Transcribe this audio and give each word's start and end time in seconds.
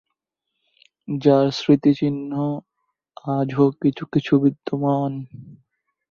যার 1.07 1.47
স্মৃতিচিহ্ন 1.51 2.31
আজও 3.29 3.65
কিছু 3.81 4.03
কিছু 4.13 4.33
বিদ্যমান। 4.43 5.11